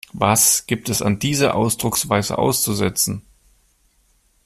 [0.13, 3.21] Was gibt es an dieser Ausdrucksweise auszusetzen?